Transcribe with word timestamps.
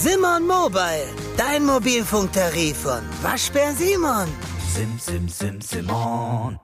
Simon 0.00 0.46
Mobile, 0.46 1.08
dein 1.36 1.64
Mobilfunktarif 1.64 2.82
von 2.82 3.02
Waschbär 3.20 3.72
Simon. 3.72 4.28
Sim, 4.72 4.96
sim, 4.96 5.28
sim, 5.28 5.60
Simon. 5.60 6.56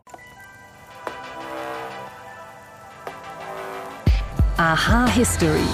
Aha 4.56 5.08
History. 5.08 5.66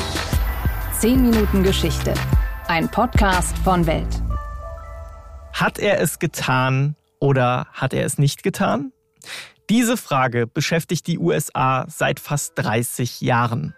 10 1.00 1.20
Minuten 1.20 1.62
Geschichte. 1.62 2.14
Ein 2.66 2.90
Podcast 2.90 3.54
von 3.58 3.86
Welt. 3.86 4.22
Hat 5.52 5.78
er 5.78 6.00
es 6.00 6.18
getan 6.18 6.96
oder 7.18 7.66
hat 7.74 7.92
er 7.92 8.06
es 8.06 8.16
nicht 8.16 8.42
getan? 8.42 8.90
Diese 9.68 9.98
Frage 9.98 10.46
beschäftigt 10.46 11.06
die 11.06 11.18
USA 11.18 11.84
seit 11.90 12.20
fast 12.20 12.52
30 12.54 13.20
Jahren. 13.20 13.74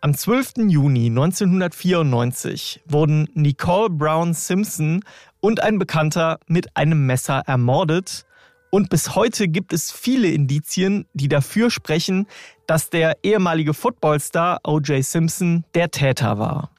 Am 0.00 0.14
12. 0.14 0.68
Juni 0.68 1.06
1994 1.06 2.80
wurden 2.86 3.28
Nicole 3.34 3.90
Brown 3.90 4.34
Simpson 4.34 5.04
und 5.40 5.62
ein 5.62 5.78
Bekannter 5.78 6.38
mit 6.46 6.76
einem 6.76 7.06
Messer 7.06 7.42
ermordet. 7.46 8.24
Und 8.70 8.88
bis 8.88 9.14
heute 9.14 9.48
gibt 9.48 9.72
es 9.72 9.92
viele 9.92 10.28
Indizien, 10.28 11.06
die 11.12 11.28
dafür 11.28 11.70
sprechen, 11.70 12.26
dass 12.66 12.90
der 12.90 13.18
ehemalige 13.22 13.74
Footballstar 13.74 14.60
O.J. 14.64 15.04
Simpson 15.04 15.64
der 15.74 15.90
Täter 15.90 16.38
war. 16.38 16.70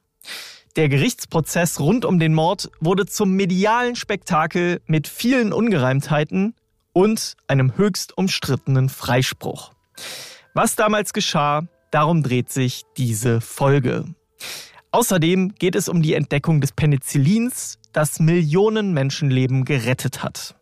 Der 0.76 0.88
Gerichtsprozess 0.88 1.78
rund 1.78 2.04
um 2.04 2.18
den 2.18 2.34
Mord 2.34 2.70
wurde 2.80 3.06
zum 3.06 3.32
medialen 3.36 3.94
Spektakel 3.94 4.80
mit 4.86 5.06
vielen 5.06 5.52
Ungereimtheiten 5.52 6.54
und 6.92 7.36
einem 7.46 7.76
höchst 7.76 8.18
umstrittenen 8.18 8.88
Freispruch. 8.88 9.72
Was 10.52 10.74
damals 10.74 11.12
geschah, 11.12 11.62
Darum 11.94 12.24
dreht 12.24 12.50
sich 12.50 12.82
diese 12.96 13.40
Folge. 13.40 14.04
Außerdem 14.90 15.54
geht 15.54 15.76
es 15.76 15.88
um 15.88 16.02
die 16.02 16.14
Entdeckung 16.14 16.60
des 16.60 16.72
Penicillins, 16.72 17.78
das 17.92 18.18
Millionen 18.18 18.92
Menschenleben 18.94 19.64
gerettet 19.64 20.24
hat. 20.24 20.56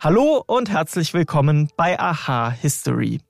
Hallo 0.00 0.44
und 0.46 0.68
herzlich 0.68 1.14
willkommen 1.14 1.70
bei 1.78 1.98
Aha 1.98 2.50
History. 2.50 3.22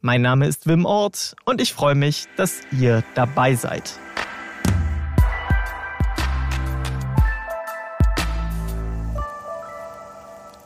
Mein 0.00 0.22
Name 0.22 0.48
ist 0.48 0.66
Wim 0.66 0.84
Ort 0.84 1.36
und 1.44 1.60
ich 1.60 1.72
freue 1.72 1.94
mich, 1.94 2.26
dass 2.36 2.62
ihr 2.72 3.04
dabei 3.14 3.54
seid. 3.54 4.00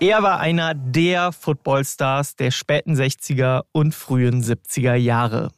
Er 0.01 0.23
war 0.23 0.41
einer 0.41 0.73
der 0.73 1.33
Footballstars 1.33 2.37
der 2.37 2.53
späten 2.53 2.95
60er 2.95 3.65
und 3.73 3.95
frühen 3.95 4.43
70er 4.43 4.95
Jahre. 4.95 5.51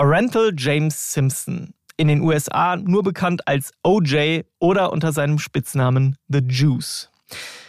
Orenthal 0.00 0.52
James 0.56 1.12
Simpson, 1.12 1.74
in 1.96 2.06
den 2.06 2.20
USA 2.20 2.76
nur 2.76 3.02
bekannt 3.02 3.48
als 3.48 3.72
OJ 3.82 4.42
oder 4.60 4.92
unter 4.92 5.12
seinem 5.12 5.40
Spitznamen 5.40 6.16
The 6.28 6.38
Juice. 6.38 7.10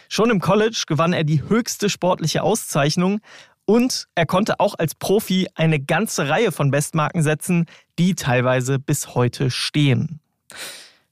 Schon 0.08 0.30
im 0.30 0.40
College 0.40 0.84
gewann 0.86 1.12
er 1.12 1.24
die 1.24 1.42
höchste 1.42 1.90
sportliche 1.90 2.44
Auszeichnung 2.44 3.18
und 3.64 4.06
er 4.14 4.26
konnte 4.26 4.60
auch 4.60 4.76
als 4.78 4.94
Profi 4.94 5.48
eine 5.56 5.80
ganze 5.80 6.28
Reihe 6.28 6.52
von 6.52 6.70
Bestmarken 6.70 7.24
setzen, 7.24 7.66
die 7.98 8.14
teilweise 8.14 8.78
bis 8.78 9.16
heute 9.16 9.50
stehen. 9.50 10.20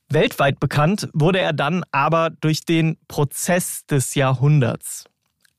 Weltweit 0.08 0.60
bekannt 0.60 1.08
wurde 1.14 1.40
er 1.40 1.52
dann 1.52 1.82
aber 1.90 2.30
durch 2.30 2.64
den 2.64 2.96
Prozess 3.08 3.84
des 3.86 4.14
Jahrhunderts. 4.14 5.06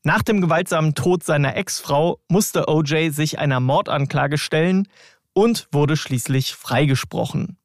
Nach 0.04 0.23
dem 0.23 0.40
gewaltsamen 0.40 0.96
Tod 0.96 1.26
seiner 1.26 1.58
Ex-Frau 1.58 2.22
musste 2.30 2.70
OJ 2.70 3.10
sich 3.10 3.40
einer 3.40 3.60
Mordanklage 3.60 4.38
stellen 4.38 4.88
und 5.34 5.68
wurde 5.72 5.98
schließlich 5.98 6.54
freigesprochen. 6.54 7.58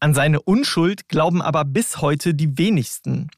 An 0.00 0.14
seine 0.14 0.42
Unschuld 0.42 1.08
glauben 1.08 1.40
aber 1.40 1.64
bis 1.64 2.00
heute 2.00 2.34
die 2.34 2.58
wenigsten. 2.58 3.30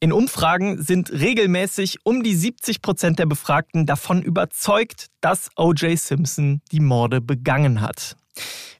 In 0.00 0.12
Umfragen 0.12 0.82
sind 0.82 1.12
regelmäßig 1.12 1.98
um 2.04 2.22
die 2.22 2.34
70 2.34 2.82
Prozent 2.82 3.18
der 3.18 3.26
Befragten 3.26 3.86
davon 3.86 4.22
überzeugt, 4.22 5.08
dass 5.20 5.50
O.J. 5.56 5.98
Simpson 5.98 6.62
die 6.72 6.80
Morde 6.80 7.20
begangen 7.20 7.80
hat. 7.80 8.16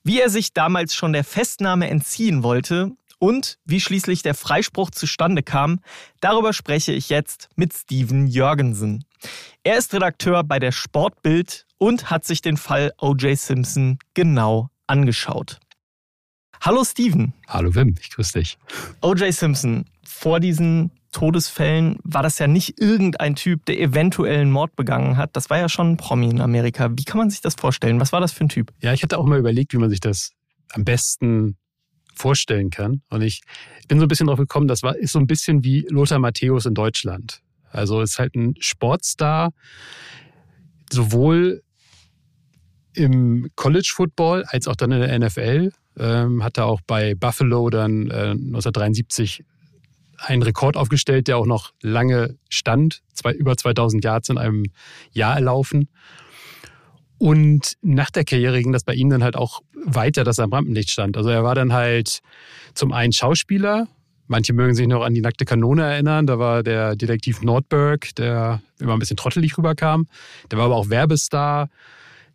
Wie 0.03 0.21
er 0.21 0.31
sich 0.31 0.55
damals 0.55 0.95
schon 0.95 1.13
der 1.13 1.25
Festnahme 1.25 1.91
entziehen 1.91 2.43
wollte 2.43 2.93
und 3.19 3.59
wie 3.67 3.81
schließlich 3.81 4.23
der 4.23 4.35
Freispruch 4.35 4.91
zustande 4.91 5.43
kam, 5.43 5.81
darüber 6.21 6.53
spreche 6.53 6.93
ich 6.93 7.11
jetzt 7.11 7.51
mit 7.55 7.75
Steven 7.75 8.27
Jörgensen. 8.27 9.05
Er 9.63 9.77
ist 9.77 9.93
Redakteur 9.93 10.43
bei 10.43 10.59
der 10.59 10.73
Sportbild 10.73 11.67
und 11.81 12.11
hat 12.11 12.25
sich 12.25 12.43
den 12.43 12.59
Fall 12.59 12.93
O.J. 12.99 13.37
Simpson 13.37 13.99
genau 14.15 14.69
angeschaut. 14.87 15.59
Hallo 16.61 16.85
Steven. 16.85 17.33
Hallo 17.49 17.75
Wim, 17.75 17.97
ich 17.99 18.11
grüße 18.11 18.39
dich. 18.39 18.59
O.J. 19.01 19.33
Simpson, 19.33 19.87
vor 20.05 20.41
diesen 20.41 20.91
Todesfällen 21.11 21.99
war 22.05 22.23
das 22.23 22.39
ja 22.39 22.47
nicht 22.47 22.79
irgendein 22.79 23.35
Typ, 23.35 23.65
der 23.65 23.81
eventuell 23.81 24.43
einen 24.43 24.53
Mord 24.53 24.77
begangen 24.77 25.17
hat. 25.17 25.35
Das 25.35 25.49
war 25.49 25.59
ja 25.59 25.71
schon 25.71 25.93
ein 25.93 25.97
Promi 25.97 26.29
in 26.29 26.43
Amerika. 26.43 26.91
Wie 26.93 27.05
kann 27.05 27.17
man 27.17 27.31
sich 27.31 27.41
das 27.41 27.55
vorstellen? 27.55 27.99
Was 27.99 28.13
war 28.13 28.21
das 28.21 28.33
für 28.33 28.45
ein 28.45 28.51
Typ? 28.51 28.73
Ja, 28.83 28.93
ich 28.93 29.03
hatte 29.03 29.17
auch 29.17 29.25
mal 29.25 29.39
überlegt, 29.39 29.73
wie 29.73 29.79
man 29.79 29.89
sich 29.89 30.01
das 30.01 30.33
am 30.73 30.85
besten 30.85 31.57
vorstellen 32.15 32.69
kann. 32.69 33.01
Und 33.09 33.23
ich 33.23 33.41
bin 33.89 33.99
so 33.99 34.05
ein 34.05 34.09
bisschen 34.09 34.27
drauf 34.27 34.39
gekommen, 34.39 34.69
das 34.69 34.83
war, 34.83 34.95
ist 34.97 35.13
so 35.13 35.19
ein 35.19 35.27
bisschen 35.27 35.65
wie 35.65 35.87
Lothar 35.89 36.19
Matthäus 36.19 36.67
in 36.67 36.75
Deutschland. 36.75 37.41
Also 37.71 38.03
ist 38.03 38.19
halt 38.19 38.35
ein 38.35 38.55
Sportstar, 38.59 39.53
sowohl 40.93 41.63
im 42.95 43.51
College 43.57 43.93
Football 43.95 44.45
als 44.47 44.69
auch 44.69 44.77
dann 44.77 44.93
in 44.93 45.01
der 45.01 45.19
NFL. 45.19 45.73
Ähm, 45.99 46.45
hat 46.45 46.59
er 46.59 46.67
auch 46.67 46.81
bei 46.87 47.15
Buffalo 47.15 47.69
dann 47.71 48.11
äh, 48.11 48.31
1973 48.31 49.45
einen 50.19 50.43
Rekord 50.43 50.77
aufgestellt, 50.77 51.29
der 51.29 51.39
auch 51.39 51.47
noch 51.47 51.73
lange 51.83 52.37
stand. 52.49 53.03
Zwei, 53.15 53.33
über 53.33 53.57
2000 53.57 54.05
Yards 54.05 54.29
in 54.29 54.39
einem 54.39 54.65
Jahr 55.13 55.35
erlaufen. 55.35 55.89
Und 57.19 57.77
nach 57.83 58.11
der 58.11 58.25
Karriere 58.25 58.63
ging 58.63 58.73
das 58.73 58.85
bei 58.85 58.95
ihm 58.95 59.11
dann 59.11 59.23
halt 59.23 59.37
auch 59.37 59.61
weiter, 59.75 60.25
dass 60.25 60.39
er 60.39 60.45
am 60.45 60.53
Rampenlicht 60.53 60.91
stand. 60.91 61.17
Also 61.17 61.29
er 61.29 61.45
war 61.45 61.55
dann 61.55 61.73
halt 61.73 62.21
zum 62.75 62.93
einen 62.93 63.13
Schauspieler. 63.13 63.89
Manche 64.27 64.53
mögen 64.53 64.75
sich 64.75 64.87
noch 64.87 65.03
an 65.03 65.13
die 65.13 65.21
nackte 65.21 65.45
Kanone 65.45 65.83
erinnern. 65.83 66.27
Da 66.27 66.39
war 66.39 66.63
der 66.63 66.97
Detektiv 66.97 67.43
Nordberg, 67.43 68.15
der 68.15 68.63
immer 68.79 68.95
ein 68.95 68.99
bisschen 69.01 69.17
trottelig 69.17 69.59
rüberkam. 69.59 70.07
Der 70.51 70.59
war 70.59 70.67
aber 70.67 70.77
auch 70.77 70.89
Werbestar 70.89 71.69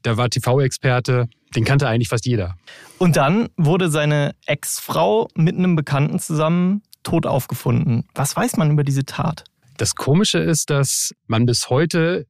der 0.06 0.18
war 0.18 0.30
TV-Experte, 0.30 1.28
den 1.56 1.66
kannte 1.66 1.88
eigentlich 1.88 2.10
fast 2.10 2.26
jeder. 2.26 2.56
Und 2.98 3.18
dann 3.18 3.50
wurde 3.58 3.90
seine 3.90 4.36
Ex-Frau 4.46 5.28
mit 5.36 5.58
einem 5.58 5.76
Bekannten 5.76 6.20
zusammen 6.20 6.84
tot 7.04 7.26
aufgefunden. 7.26 8.08
Was 8.14 8.36
weiß 8.36 8.58
man 8.58 8.72
über 8.72 8.84
diese 8.84 9.06
Tat? 9.06 9.44
Das 9.78 9.96
Komische 9.96 10.40
ist, 10.40 10.70
dass 10.70 11.14
man 11.28 11.46
bis 11.46 11.70
heute 11.70 12.28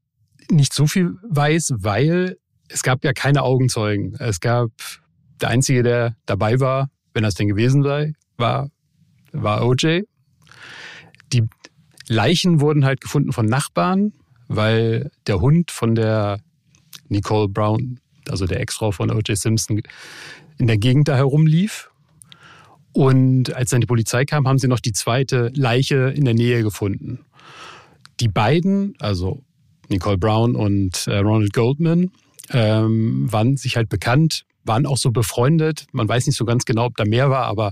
nicht 0.50 0.74
so 0.74 0.88
viel 0.88 1.18
weiß, 1.30 1.74
weil 1.78 2.38
es 2.70 2.82
gab 2.82 3.04
ja 3.04 3.14
keine 3.14 3.44
Augenzeugen. 3.44 4.16
Es 4.20 4.40
gab 4.40 4.70
der 5.42 5.50
Einzige, 5.50 5.84
der 5.84 6.16
dabei 6.26 6.60
war, 6.60 6.90
wenn 7.14 7.24
das 7.24 7.36
denn 7.36 7.48
gewesen 7.48 7.84
sei, 7.84 8.14
war, 8.38 8.70
war 9.32 9.66
OJ. 9.66 10.02
Die 11.34 11.44
Leichen 12.08 12.62
wurden 12.62 12.86
halt 12.86 13.02
gefunden 13.02 13.32
von 13.32 13.46
Nachbarn, 13.46 14.14
weil 14.48 15.12
der 15.28 15.40
Hund 15.42 15.72
von 15.72 15.96
der 15.96 16.40
Nicole 17.10 17.48
Brown, 17.48 18.00
also 18.30 18.46
der 18.46 18.60
Ex-Frau 18.60 18.92
von 18.92 19.12
O.J. 19.12 19.38
Simpson, 19.38 19.82
in 20.58 20.68
der 20.68 20.78
Gegend 20.78 21.08
da 21.08 21.16
herumlief. 21.16 21.90
Und 22.94 23.54
als 23.54 23.72
dann 23.72 23.82
die 23.82 23.88
Polizei 23.88 24.24
kam, 24.26 24.48
haben 24.48 24.58
sie 24.58 24.68
noch 24.68 24.80
die 24.80 24.94
zweite 24.94 25.52
Leiche 25.54 26.14
in 26.16 26.24
der 26.24 26.34
Nähe 26.34 26.64
gefunden. 26.64 27.26
Die 28.22 28.30
beiden, 28.30 28.96
also 29.00 29.44
Nicole 29.90 30.18
Brown 30.18 30.56
und 30.56 31.06
äh, 31.08 31.18
Ronald 31.18 31.54
Goldman, 31.54 32.12
ähm, 32.52 33.32
waren 33.32 33.58
sich 33.58 33.76
halt 33.76 33.90
bekannt, 33.90 34.46
waren 34.64 34.86
auch 34.86 34.98
so 34.98 35.12
befreundet. 35.12 35.88
Man 35.92 36.08
weiß 36.08 36.26
nicht 36.26 36.38
so 36.38 36.46
ganz 36.46 36.64
genau, 36.66 36.86
ob 36.86 36.96
da 36.96 37.04
mehr 37.06 37.30
war, 37.30 37.46
aber 37.46 37.72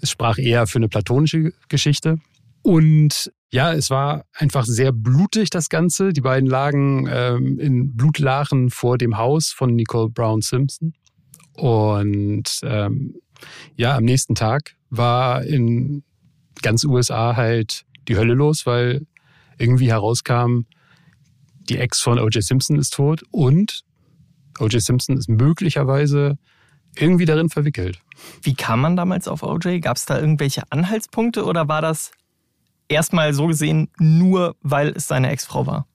es 0.00 0.10
sprach 0.10 0.38
eher 0.38 0.66
für 0.66 0.78
eine 0.78 0.88
platonische 0.88 1.52
Geschichte. 1.68 2.18
Und 2.62 3.32
ja, 3.50 3.72
es 3.72 3.88
war 3.90 4.24
einfach 4.34 4.64
sehr 4.64 4.92
blutig, 4.92 5.50
das 5.50 5.68
Ganze. 5.68 6.12
Die 6.12 6.20
beiden 6.20 6.48
lagen 6.48 7.08
ähm, 7.10 7.58
in 7.58 7.96
Blutlachen 7.96 8.70
vor 8.70 8.98
dem 8.98 9.16
Haus 9.16 9.50
von 9.50 9.74
Nicole 9.74 10.10
Brown 10.10 10.42
Simpson. 10.42 10.92
Und 11.54 12.60
ähm, 12.62 13.16
ja, 13.74 13.96
am 13.96 14.04
nächsten 14.04 14.34
Tag 14.34 14.76
war 14.90 15.44
in 15.44 16.04
ganz 16.62 16.84
USA 16.84 17.36
halt 17.36 17.84
die 18.06 18.16
Hölle 18.16 18.34
los, 18.34 18.66
weil 18.66 19.06
irgendwie 19.58 19.90
herauskam, 19.90 20.62
die 21.68 21.78
Ex 21.78 22.00
von 22.00 22.18
O.J. 22.18 22.42
Simpson 22.42 22.78
ist 22.78 22.94
tot 22.94 23.22
und 23.30 23.82
O.J. 24.58 24.80
Simpson 24.80 25.16
ist 25.16 25.28
möglicherweise 25.28 26.38
irgendwie 26.96 27.26
darin 27.26 27.48
verwickelt. 27.48 28.00
Wie 28.42 28.54
kam 28.54 28.80
man 28.80 28.96
damals 28.96 29.28
auf 29.28 29.42
O.J.? 29.42 29.82
Gab 29.82 29.96
es 29.96 30.06
da 30.06 30.18
irgendwelche 30.18 30.62
Anhaltspunkte 30.70 31.44
oder 31.44 31.68
war 31.68 31.82
das 31.82 32.12
erstmal 32.88 33.32
so 33.34 33.46
gesehen 33.46 33.90
nur, 33.98 34.56
weil 34.62 34.88
es 34.88 35.06
seine 35.06 35.30
Ex-Frau 35.30 35.66
war. 35.66 35.86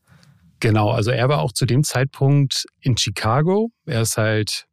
Genau, 0.59 0.91
also 0.91 1.11
er 1.11 1.27
war 1.27 1.41
auch 1.41 1.51
zu 1.51 1.65
dem 1.65 1.83
Zeitpunkt 1.83 2.65
in 2.79 2.97
Chicago. 2.97 3.69
Er 3.85 4.01
ist 4.01 4.17
halt 4.17 4.65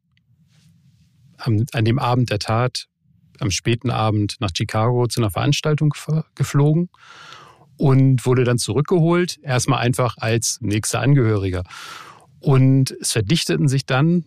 am, 1.38 1.64
an 1.72 1.84
dem 1.84 1.98
Abend 1.98 2.30
der 2.30 2.38
Tat 2.38 2.86
am 3.40 3.50
späten 3.50 3.90
Abend 3.90 4.36
nach 4.38 4.50
Chicago 4.54 5.06
zu 5.06 5.20
einer 5.20 5.30
Veranstaltung 5.30 5.94
geflogen 6.34 6.90
und 7.76 8.26
wurde 8.26 8.44
dann 8.44 8.58
zurückgeholt, 8.58 9.38
erstmal 9.42 9.80
einfach 9.80 10.16
als 10.18 10.58
nächster 10.60 11.00
Angehöriger. 11.00 11.64
Und 12.40 12.94
es 13.00 13.12
verdichteten 13.12 13.68
sich 13.68 13.86
dann 13.86 14.26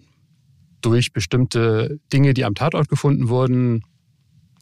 durch 0.82 1.14
bestimmte 1.14 2.00
Dinge, 2.12 2.34
die 2.34 2.46
am 2.46 2.56
Tatort 2.56 2.90
gefunden 2.90 3.30
wurden, 3.30 3.84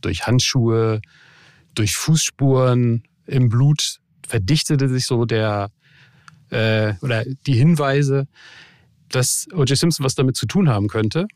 durch 0.01 0.27
Handschuhe, 0.27 1.01
durch 1.73 1.95
Fußspuren 1.95 3.03
im 3.25 3.49
Blut, 3.49 3.99
verdichtete 4.27 4.89
sich 4.89 5.05
so 5.05 5.25
der 5.25 5.71
äh, 6.49 6.93
oder 7.01 7.23
die 7.47 7.53
Hinweise, 7.53 8.27
dass 9.09 9.47
O.J. 9.53 9.77
Simpson 9.77 10.05
was 10.05 10.15
damit 10.15 10.35
zu 10.35 10.45
tun 10.45 10.69
haben 10.69 10.87
könnte. 10.87 11.27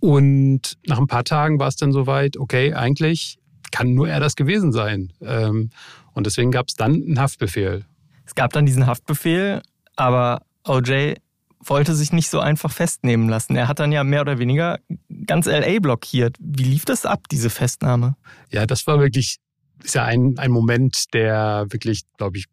Und 0.00 0.78
nach 0.86 0.98
ein 0.98 1.06
paar 1.06 1.24
Tagen 1.24 1.58
war 1.58 1.68
es 1.68 1.76
dann 1.76 1.92
soweit, 1.92 2.36
okay, 2.36 2.74
eigentlich 2.74 3.38
kann 3.70 3.94
nur 3.94 4.08
er 4.08 4.20
das 4.20 4.36
gewesen 4.36 4.72
sein. 4.72 5.12
Ähm, 5.20 5.70
und 6.12 6.26
deswegen 6.26 6.50
gab 6.50 6.68
es 6.68 6.74
dann 6.74 6.94
einen 6.94 7.20
Haftbefehl. 7.20 7.84
Es 8.26 8.34
gab 8.34 8.52
dann 8.52 8.66
diesen 8.66 8.86
Haftbefehl, 8.86 9.62
aber 9.96 10.42
O.J. 10.64 11.18
wollte 11.64 11.94
sich 11.94 12.12
nicht 12.12 12.30
so 12.30 12.40
einfach 12.40 12.70
festnehmen 12.70 13.28
lassen. 13.28 13.56
Er 13.56 13.68
hat 13.68 13.78
dann 13.78 13.92
ja 13.92 14.04
mehr 14.04 14.20
oder 14.20 14.38
weniger 14.38 14.78
ganz 15.26 15.46
LA 15.46 15.78
blockiert. 15.80 16.36
Wie 16.40 16.64
lief 16.64 16.84
das 16.84 17.06
ab, 17.06 17.28
diese 17.30 17.50
Festnahme? 17.50 18.16
Ja, 18.50 18.66
das 18.66 18.86
war 18.86 18.98
wirklich, 19.00 19.38
ist 19.82 19.94
ja 19.94 20.04
ein, 20.04 20.38
ein 20.38 20.50
Moment, 20.50 21.12
der 21.14 21.66
wirklich, 21.70 22.02
glaube 22.16 22.38
ich, 22.38 22.46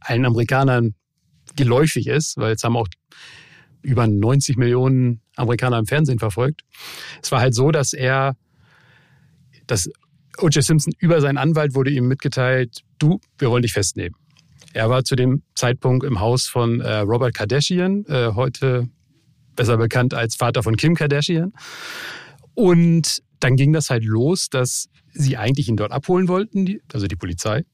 allen 0.00 0.24
Amerikanern 0.24 0.94
geläufig 1.54 2.06
ist, 2.06 2.36
weil 2.36 2.54
es 2.54 2.62
haben 2.64 2.76
auch 2.76 2.88
über 3.82 4.06
90 4.06 4.56
Millionen 4.56 5.20
Amerikaner 5.36 5.78
im 5.78 5.86
Fernsehen 5.86 6.18
verfolgt. 6.18 6.62
Es 7.22 7.30
war 7.30 7.40
halt 7.40 7.54
so, 7.54 7.70
dass 7.70 7.92
er, 7.92 8.36
dass 9.66 9.88
O.J. 10.38 10.62
Simpson 10.62 10.92
über 10.98 11.20
seinen 11.20 11.38
Anwalt 11.38 11.74
wurde 11.74 11.90
ihm 11.90 12.08
mitgeteilt, 12.08 12.80
du, 12.98 13.20
wir 13.38 13.50
wollen 13.50 13.62
dich 13.62 13.72
festnehmen. 13.72 14.16
Er 14.72 14.90
war 14.90 15.04
zu 15.04 15.16
dem 15.16 15.42
Zeitpunkt 15.54 16.04
im 16.04 16.20
Haus 16.20 16.46
von 16.46 16.80
äh, 16.80 16.96
Robert 16.98 17.34
Kardashian, 17.34 18.04
äh, 18.08 18.32
heute 18.34 18.88
besser 19.54 19.78
bekannt 19.78 20.12
als 20.12 20.36
Vater 20.36 20.62
von 20.62 20.76
Kim 20.76 20.94
Kardashian. 20.94 21.52
Und 22.54 23.22
dann 23.40 23.56
ging 23.56 23.72
das 23.72 23.90
halt 23.90 24.04
los, 24.04 24.48
dass 24.48 24.88
sie 25.12 25.36
eigentlich 25.36 25.68
ihn 25.68 25.76
dort 25.76 25.92
abholen 25.92 26.28
wollten, 26.28 26.80
also 26.92 27.06
die 27.06 27.16
Polizei. 27.16 27.64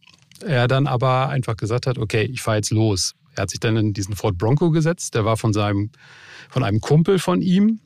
Er 0.40 0.68
dann 0.68 0.86
aber 0.86 1.28
einfach 1.28 1.56
gesagt 1.56 1.86
hat, 1.86 1.98
okay, 1.98 2.22
ich 2.22 2.42
fahre 2.42 2.58
jetzt 2.58 2.70
los. 2.70 3.14
Er 3.34 3.42
hat 3.42 3.50
sich 3.50 3.60
dann 3.60 3.76
in 3.76 3.92
diesen 3.92 4.14
Ford 4.14 4.36
Bronco 4.36 4.70
gesetzt, 4.70 5.14
der 5.14 5.24
war 5.24 5.36
von 5.36 5.52
seinem, 5.52 5.90
von 6.50 6.62
einem 6.62 6.80
Kumpel 6.80 7.18
von 7.18 7.40
ihm. 7.40 7.80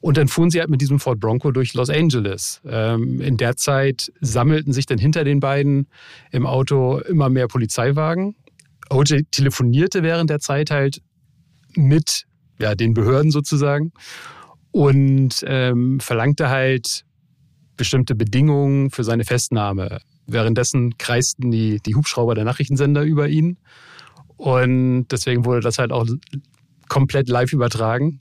Und 0.00 0.18
dann 0.18 0.28
fuhren 0.28 0.50
sie 0.50 0.60
halt 0.60 0.68
mit 0.68 0.82
diesem 0.82 1.00
Ford 1.00 1.18
Bronco 1.18 1.50
durch 1.50 1.72
Los 1.72 1.88
Angeles. 1.88 2.60
Ähm, 2.66 3.22
in 3.22 3.38
der 3.38 3.56
Zeit 3.56 4.12
sammelten 4.20 4.74
sich 4.74 4.84
dann 4.84 4.98
hinter 4.98 5.24
den 5.24 5.40
beiden 5.40 5.86
im 6.30 6.46
Auto 6.46 6.98
immer 6.98 7.30
mehr 7.30 7.48
Polizeiwagen. 7.48 8.36
OJ 8.90 9.22
telefonierte 9.30 10.02
während 10.02 10.28
der 10.28 10.40
Zeit 10.40 10.70
halt 10.70 11.00
mit 11.74 12.26
ja, 12.58 12.74
den 12.74 12.92
Behörden 12.92 13.30
sozusagen 13.30 13.92
und 14.74 15.44
ähm, 15.46 16.00
verlangte 16.00 16.48
halt 16.48 17.04
bestimmte 17.76 18.16
Bedingungen 18.16 18.90
für 18.90 19.04
seine 19.04 19.22
Festnahme. 19.22 20.00
Währenddessen 20.26 20.98
kreisten 20.98 21.52
die, 21.52 21.78
die 21.86 21.94
Hubschrauber 21.94 22.34
der 22.34 22.42
Nachrichtensender 22.42 23.02
über 23.02 23.28
ihn. 23.28 23.56
Und 24.36 25.06
deswegen 25.12 25.44
wurde 25.44 25.60
das 25.60 25.78
halt 25.78 25.92
auch 25.92 26.08
komplett 26.88 27.28
live 27.28 27.52
übertragen. 27.52 28.20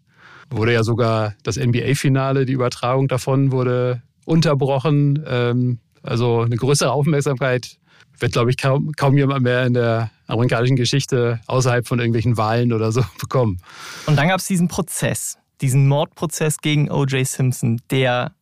Wurde 0.51 0.73
ja 0.73 0.83
sogar 0.83 1.33
das 1.41 1.57
NBA-Finale, 1.57 2.45
die 2.45 2.53
Übertragung 2.53 3.07
davon 3.07 3.51
wurde 3.51 4.03
unterbrochen. 4.25 5.23
Ähm, 5.25 5.79
also 6.03 6.41
eine 6.41 6.55
größere 6.55 6.91
Aufmerksamkeit 6.91 7.79
wird, 8.19 8.33
glaube 8.33 8.51
ich, 8.51 8.57
kaum, 8.57 8.91
kaum 8.95 9.17
jemand 9.17 9.41
mehr 9.41 9.65
in 9.65 9.73
der 9.73 10.11
amerikanischen 10.27 10.75
Geschichte 10.75 11.41
außerhalb 11.47 11.87
von 11.87 11.97
irgendwelchen 11.97 12.37
Wahlen 12.37 12.73
oder 12.73 12.91
so 12.91 13.03
bekommen. 13.19 13.57
Und 14.05 14.17
dann 14.17 14.27
gab 14.27 14.39
es 14.39 14.45
diesen 14.45 14.67
Prozess, 14.67 15.39
diesen 15.63 15.87
Mordprozess 15.87 16.57
gegen 16.59 16.91
O.J. 16.91 17.25
Simpson, 17.25 17.81
der 17.89 18.33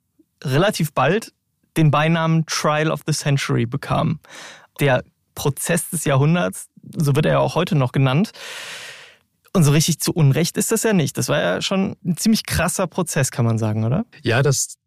relativ 0.43 0.91
bald 0.91 1.33
den 1.77 1.91
Beinamen 1.91 2.45
Trial 2.47 2.91
of 2.91 3.01
the 3.05 3.13
Century 3.13 3.65
bekam. 3.65 4.19
Der 4.79 5.03
Prozess 5.35 5.89
des 5.91 6.03
Jahrhunderts, 6.03 6.67
so 6.97 7.15
wird 7.15 7.27
er 7.27 7.33
ja 7.33 7.39
auch 7.39 7.55
heute 7.55 7.75
noch 7.75 7.91
genannt. 7.91 8.31
Und 9.53 9.63
so 9.63 9.71
richtig 9.71 9.99
zu 9.99 10.13
Unrecht 10.13 10.57
ist 10.57 10.71
das 10.71 10.83
ja 10.83 10.93
nicht. 10.93 11.17
Das 11.17 11.29
war 11.29 11.39
ja 11.39 11.61
schon 11.61 11.95
ein 12.03 12.17
ziemlich 12.17 12.45
krasser 12.45 12.87
Prozess, 12.87 13.31
kann 13.31 13.45
man 13.45 13.59
sagen, 13.59 13.83
oder? 13.83 14.05
Ja, 14.23 14.41
das, 14.41 14.77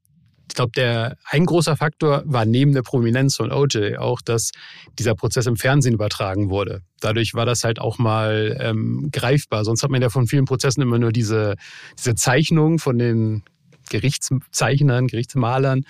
ich 0.49 0.55
glaube, 0.55 0.73
der 0.76 1.17
ein 1.25 1.46
großer 1.46 1.76
Faktor 1.76 2.23
war 2.26 2.44
neben 2.44 2.73
der 2.73 2.82
Prominenz 2.82 3.37
von 3.37 3.50
OJ 3.50 3.96
auch, 3.96 4.20
dass 4.20 4.50
dieser 4.99 5.14
Prozess 5.14 5.46
im 5.46 5.56
Fernsehen 5.56 5.94
übertragen 5.94 6.50
wurde. 6.50 6.82
Dadurch 7.00 7.35
war 7.35 7.46
das 7.46 7.64
halt 7.64 7.81
auch 7.81 7.99
mal 7.99 8.56
ähm, 8.61 9.08
greifbar. 9.11 9.64
Sonst 9.64 9.82
hat 9.82 9.91
man 9.91 10.02
ja 10.02 10.11
von 10.11 10.26
vielen 10.26 10.44
Prozessen 10.44 10.82
immer 10.82 10.99
nur 10.99 11.12
diese, 11.12 11.56
diese 11.99 12.14
Zeichnung 12.14 12.79
von 12.79 12.99
den 12.99 13.43
Gerichtszeichnern, 13.91 15.06
Gerichtsmalern. 15.06 15.85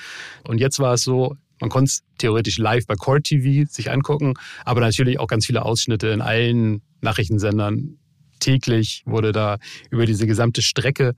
Und 0.47 0.59
jetzt 0.59 0.79
war 0.79 0.95
es 0.95 1.03
so, 1.03 1.37
man 1.61 1.71
konnte 1.71 1.89
es 1.89 2.03
theoretisch 2.19 2.59
live 2.59 2.87
bei 2.87 2.95
Court 2.95 3.25
TV 3.25 3.69
sich 3.71 3.91
angucken, 3.91 4.35
aber 4.65 4.81
natürlich 4.81 5.19
auch 5.19 5.29
ganz 5.29 5.47
viele 5.47 5.65
Ausschnitte 5.65 6.09
in 6.09 6.21
allen 6.21 6.83
Nachrichtensendern. 7.01 7.99
Täglich 8.41 9.03
wurde 9.07 9.33
da 9.33 9.59
über 9.91 10.07
diese 10.07 10.27
gesamte 10.27 10.63
Strecke 10.63 11.15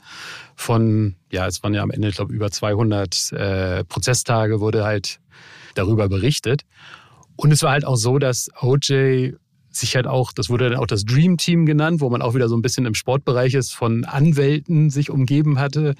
von, 0.54 1.16
ja, 1.30 1.46
es 1.46 1.62
waren 1.62 1.74
ja 1.74 1.82
am 1.82 1.90
Ende, 1.90 2.08
ich 2.08 2.16
glaube, 2.16 2.32
über 2.32 2.50
200 2.50 3.32
äh, 3.32 3.84
Prozesstage, 3.84 4.60
wurde 4.60 4.84
halt 4.84 5.20
darüber 5.74 6.08
berichtet. 6.08 6.62
Und 7.36 7.52
es 7.52 7.62
war 7.62 7.72
halt 7.72 7.84
auch 7.84 7.96
so, 7.96 8.18
dass 8.18 8.48
OJ 8.60 9.32
sich 9.70 9.94
halt 9.94 10.06
auch, 10.06 10.32
das 10.32 10.48
wurde 10.48 10.70
dann 10.70 10.78
auch 10.78 10.86
das 10.86 11.04
Dream 11.04 11.36
Team 11.36 11.66
genannt, 11.66 12.00
wo 12.00 12.08
man 12.08 12.22
auch 12.22 12.34
wieder 12.34 12.48
so 12.48 12.56
ein 12.56 12.62
bisschen 12.62 12.86
im 12.86 12.94
Sportbereich 12.94 13.54
ist, 13.54 13.74
von 13.74 14.04
Anwälten 14.04 14.90
sich 14.90 15.10
umgeben 15.10 15.58
hatte, 15.58 15.94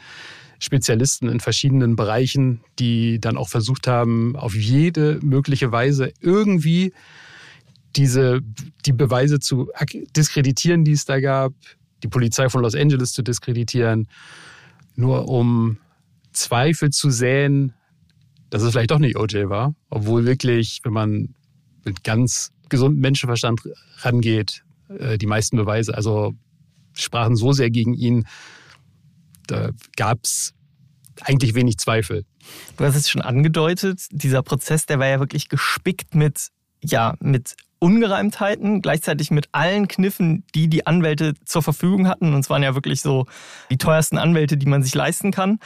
Spezialisten 0.59 1.29
in 1.29 1.41
verschiedenen 1.41 1.97
Bereichen, 1.97 2.61
die 2.79 3.21
dann 3.21 3.37
auch 3.37 3.49
versucht 3.49 3.87
haben, 3.87 4.37
auf 4.37 4.55
jede 4.55 5.19
mögliche 5.23 5.71
Weise 5.71 6.13
irgendwie 6.21 6.93
diese, 7.97 8.41
die 8.85 8.93
Beweise 8.93 9.39
zu 9.39 9.71
diskreditieren, 10.15 10.85
die 10.85 10.93
es 10.93 11.05
da 11.05 11.21
gab, 11.21 11.53
die 12.03 12.09
Polizei 12.09 12.49
von 12.49 12.63
Los 12.63 12.75
Angeles 12.75 13.13
zu 13.13 13.23
diskreditieren, 13.23 14.09
nur 14.95 15.29
um 15.29 15.79
Zweifel 16.33 16.91
zu 16.91 17.11
säen, 17.11 17.73
dass 18.51 18.63
es 18.63 18.73
vielleicht 18.73 18.91
doch 18.91 18.99
nicht 18.99 19.17
OJ 19.17 19.49
war, 19.49 19.75
obwohl 19.91 20.25
wirklich, 20.25 20.81
wenn 20.85 20.93
man 20.93 21.35
mit 21.85 22.05
ganz 22.05 22.53
gesundem 22.69 23.01
Menschenverstand 23.01 23.61
rangeht, 23.99 24.65
äh, 24.89 25.19
die 25.19 25.27
meisten 25.27 25.57
Beweise, 25.57 25.95
also 25.95 26.35
sprachen 26.93 27.37
so 27.37 27.53
sehr 27.53 27.71
gegen 27.71 27.95
ihn, 27.95 28.27
da 29.47 29.71
gab 29.97 30.21
es 30.25 30.55
eigentlich 31.23 31.55
wenig 31.55 31.79
Zweifel. 31.79 32.25
Du 32.77 32.85
hast 32.85 32.97
es 32.97 33.09
schon 33.09 33.23
angedeutet, 33.23 34.07
dieser 34.11 34.43
Prozess, 34.43 34.87
der 34.87 34.99
war 34.99 35.07
ja 35.07 35.21
wirklich 35.21 35.49
gespickt 35.49 36.15
mit, 36.15 36.49
ja, 36.83 37.15
mit 37.21 37.57
Ungereimtheiten, 37.79 38.81
gleichzeitig 38.81 39.31
mit 39.31 39.49
allen 39.53 39.87
Kniffen, 39.87 40.45
die 40.55 40.69
die 40.69 40.87
Anwälte 40.87 41.35
zur 41.45 41.63
Verfügung 41.63 42.09
hatten. 42.09 42.33
Und 42.33 42.41
es 42.41 42.51
waren 42.51 42.63
ja 42.63 42.75
wirklich 42.75 43.03
so 43.03 43.27
die 43.71 43.77
teuersten 43.77 44.19
Anwälte, 44.19 44.57
die 44.57 44.67
man 44.67 44.83
sich 44.83 44.95
leisten 44.95 45.31
kann. 45.31 45.59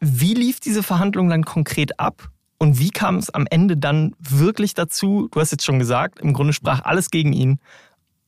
Wie 0.00 0.34
lief 0.34 0.60
diese 0.60 0.82
Verhandlung 0.82 1.28
dann 1.28 1.44
konkret 1.44 2.00
ab? 2.00 2.30
Und 2.58 2.78
wie 2.78 2.90
kam 2.90 3.16
es 3.16 3.30
am 3.30 3.46
Ende 3.48 3.76
dann 3.76 4.14
wirklich 4.18 4.74
dazu? 4.74 5.28
Du 5.30 5.40
hast 5.40 5.52
jetzt 5.52 5.64
schon 5.64 5.78
gesagt, 5.78 6.20
im 6.20 6.32
Grunde 6.32 6.52
sprach 6.52 6.84
alles 6.84 7.10
gegen 7.10 7.32
ihn. 7.32 7.60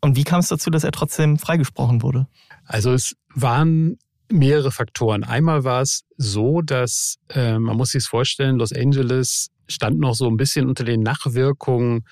Und 0.01 0.17
wie 0.17 0.25
kam 0.25 0.41
es 0.41 0.49
dazu, 0.49 0.71
dass 0.71 0.85
er 0.85 0.93
trotzdem 0.93 1.39
freigesprochen 1.39 2.03
wurde? 2.03 2.27
Also 2.65 2.93
es 2.93 3.17
waren 3.35 3.99
mehrere 4.31 4.71
Faktoren. 4.71 5.25
Einmal 5.25 5.65
war 5.65 5.83
es 5.83 6.05
so, 6.17 6.63
dass 6.63 7.17
äh, 7.31 7.59
man 7.59 7.77
muss 7.77 7.91
sich 7.91 8.05
vorstellen, 8.05 8.57
Los 8.57 8.73
Angeles 8.73 9.51
stand 9.71 9.99
noch 9.99 10.15
so 10.15 10.27
ein 10.27 10.37
bisschen 10.37 10.69
unter 10.69 10.85
den 10.85 11.03
Nachwirkungen 11.03 12.05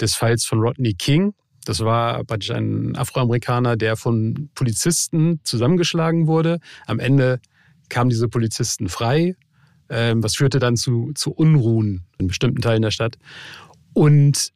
des 0.00 0.14
Falls 0.14 0.44
von 0.44 0.60
Rodney 0.60 0.94
King. 0.94 1.34
Das 1.64 1.80
war 1.80 2.24
praktisch 2.24 2.50
ein 2.50 2.96
Afroamerikaner, 2.96 3.76
der 3.76 3.96
von 3.96 4.48
Polizisten 4.54 5.40
zusammengeschlagen 5.44 6.26
wurde. 6.26 6.60
Am 6.86 6.98
Ende 6.98 7.40
kamen 7.88 8.10
diese 8.10 8.28
Polizisten 8.28 8.88
frei, 8.88 9.36
äh, 9.88 10.14
was 10.16 10.36
führte 10.36 10.58
dann 10.58 10.76
zu, 10.76 11.12
zu 11.14 11.30
Unruhen 11.30 12.04
in 12.18 12.28
bestimmten 12.28 12.60
Teilen 12.60 12.82
der 12.82 12.90
Stadt. 12.90 13.18
Und 13.92 14.52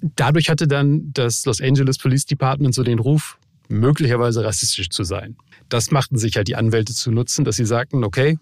dadurch 0.00 0.48
hatte 0.48 0.68
dann 0.68 1.10
das 1.12 1.44
Los 1.46 1.60
Angeles 1.60 1.98
Police 1.98 2.26
Department 2.26 2.74
so 2.74 2.82
den 2.82 2.98
Ruf, 2.98 3.38
möglicherweise 3.68 4.44
rassistisch 4.44 4.90
zu 4.90 5.02
sein. 5.02 5.36
Das 5.68 5.90
machten 5.90 6.18
sich 6.18 6.36
halt 6.36 6.48
die 6.48 6.56
Anwälte 6.56 6.94
zu 6.94 7.10
nutzen, 7.10 7.44
dass 7.44 7.56
sie 7.56 7.64
sagten, 7.64 8.04
okay, 8.04 8.38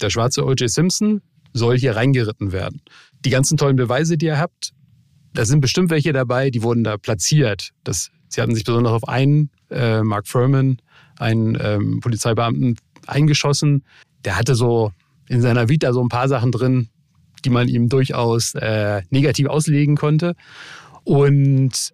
der 0.00 0.10
schwarze 0.10 0.44
O.J. 0.44 0.68
Simpson 0.68 1.22
soll 1.56 1.78
hier 1.78 1.96
reingeritten 1.96 2.52
werden. 2.52 2.82
Die 3.24 3.30
ganzen 3.30 3.56
tollen 3.56 3.76
Beweise, 3.76 4.16
die 4.18 4.26
ihr 4.26 4.38
habt, 4.38 4.72
da 5.32 5.44
sind 5.44 5.60
bestimmt 5.60 5.90
welche 5.90 6.12
dabei, 6.12 6.50
die 6.50 6.62
wurden 6.62 6.84
da 6.84 6.96
platziert. 6.96 7.70
Das, 7.84 8.10
sie 8.28 8.40
hatten 8.40 8.54
sich 8.54 8.64
besonders 8.64 8.92
auf 8.92 9.08
einen, 9.08 9.50
äh, 9.70 10.02
Mark 10.02 10.26
Furman, 10.26 10.78
einen 11.18 11.58
ähm, 11.60 12.00
Polizeibeamten, 12.00 12.76
eingeschossen. 13.06 13.84
Der 14.24 14.36
hatte 14.38 14.54
so 14.54 14.92
in 15.28 15.40
seiner 15.40 15.68
Vita 15.68 15.92
so 15.92 16.02
ein 16.02 16.08
paar 16.08 16.28
Sachen 16.28 16.52
drin, 16.52 16.88
die 17.44 17.50
man 17.50 17.68
ihm 17.68 17.88
durchaus 17.88 18.54
äh, 18.54 19.02
negativ 19.10 19.46
auslegen 19.48 19.96
konnte. 19.96 20.34
Und 21.04 21.92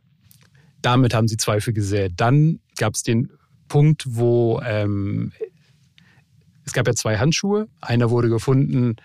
damit 0.81 1.15
haben 1.15 1.29
sie 1.29 1.37
Zweifel 1.37 1.73
gesät. 1.73 2.15
Dann 2.17 2.61
gab 2.77 2.95
es 2.95 3.03
den 3.03 3.31
Punkt, 3.69 4.05
wo 4.07 4.61
ähm, 4.65 5.33
es 6.65 6.73
gab 6.73 6.87
ja 6.87 6.95
zwei 6.95 7.19
Handschuhe. 7.19 7.69
Einer 7.81 8.11
wurde 8.11 8.29
gefunden 8.29 8.97